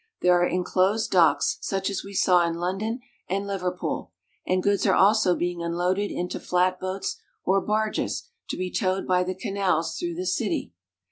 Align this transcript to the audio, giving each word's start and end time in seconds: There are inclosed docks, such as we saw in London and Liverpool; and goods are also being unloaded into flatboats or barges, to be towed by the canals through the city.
There 0.21 0.33
are 0.33 0.47
inclosed 0.47 1.11
docks, 1.11 1.59
such 1.61 1.87
as 1.91 2.03
we 2.03 2.15
saw 2.15 2.43
in 2.47 2.55
London 2.55 3.01
and 3.29 3.45
Liverpool; 3.45 4.11
and 4.47 4.63
goods 4.63 4.87
are 4.87 4.95
also 4.95 5.35
being 5.35 5.61
unloaded 5.61 6.09
into 6.09 6.39
flatboats 6.39 7.17
or 7.43 7.61
barges, 7.61 8.23
to 8.49 8.57
be 8.57 8.71
towed 8.71 9.05
by 9.07 9.23
the 9.23 9.35
canals 9.35 9.99
through 9.99 10.15
the 10.15 10.25
city. 10.25 10.73